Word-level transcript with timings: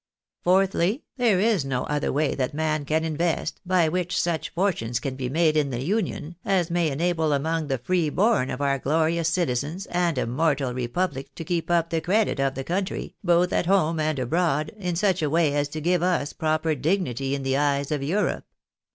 Fourthly, 0.43 1.03
there 1.17 1.39
is 1.39 1.63
no 1.63 1.83
other 1.83 2.11
way 2.11 2.33
that 2.33 2.55
man 2.55 2.85
can 2.85 3.03
invest, 3.03 3.61
by 3.63 3.87
which 3.87 4.19
such 4.19 4.49
fortunes 4.49 4.99
can 4.99 5.15
be 5.15 5.29
made 5.29 5.55
in 5.55 5.69
the 5.69 5.83
Union, 5.83 6.35
as 6.43 6.71
may 6.71 6.89
enable 6.89 7.25
some 7.27 7.33
among 7.33 7.67
the 7.67 7.77
free 7.77 8.09
born 8.09 8.49
of 8.49 8.61
our 8.61 8.79
glorious 8.79 9.29
citizeiis 9.29 9.85
and 9.91 10.17
im 10.17 10.31
mortal 10.35 10.73
republic 10.73 11.29
to 11.35 11.43
keep 11.43 11.69
up 11.69 11.91
the 11.91 12.01
credit 12.01 12.39
of 12.39 12.55
the 12.55 12.63
country, 12.63 13.13
both 13.23 13.53
at 13.53 13.67
home 13.67 13.99
and 13.99 14.17
abroad, 14.17 14.71
in 14.75 14.95
such 14.95 15.21
a 15.21 15.29
way 15.29 15.53
as 15.53 15.67
to 15.67 15.79
give 15.79 16.01
us 16.01 16.33
proper 16.33 16.73
dignity 16.73 17.35
in 17.35 17.43
the 17.43 17.55
eyes 17.55 17.91
of 17.91 18.01
Europe. 18.01 18.45